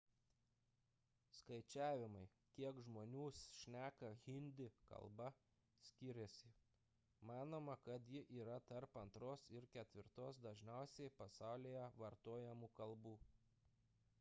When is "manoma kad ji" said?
7.31-8.25